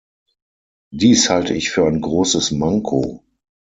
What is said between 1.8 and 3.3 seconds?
ein großes Manko.